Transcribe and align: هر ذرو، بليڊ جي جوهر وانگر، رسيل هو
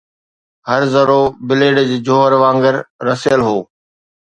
هر 0.69 0.81
ذرو، 0.93 1.21
بليڊ 1.47 1.77
جي 1.89 1.97
جوهر 2.07 2.31
وانگر، 2.41 2.75
رسيل 3.07 3.39
هو 3.47 3.57